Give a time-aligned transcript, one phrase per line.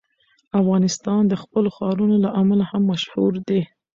[0.59, 3.61] افغانستان د خپلو ښارونو له امله هم مشهور دی.